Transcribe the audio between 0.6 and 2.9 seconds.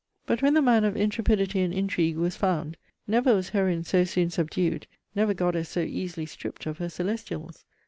man of intrepidity and intrigue was found,